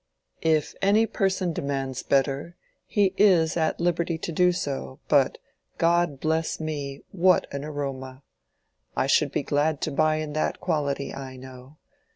[0.41, 2.55] "If any person demands better,
[2.87, 5.37] he is at liberty to do so; but,
[5.77, 8.23] God bless me, what an aroma!
[8.95, 11.77] I should be glad to buy in that quality, I know.